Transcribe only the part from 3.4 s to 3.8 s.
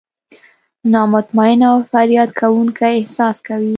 کوي.